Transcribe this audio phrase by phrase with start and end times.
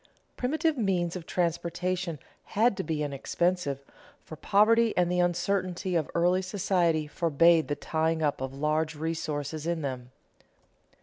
[0.35, 2.17] Primitive means of transportation
[2.57, 3.83] had to be inexpensive,
[4.23, 9.67] for poverty and the uncertainty of early society forbade the tying up of large resources
[9.67, 10.09] in them.